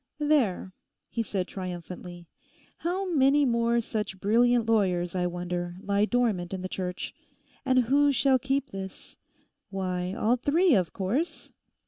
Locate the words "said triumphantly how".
1.21-3.05